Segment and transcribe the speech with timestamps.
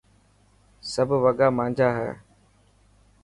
[0.93, 2.11] سب وڳا مانجا هي.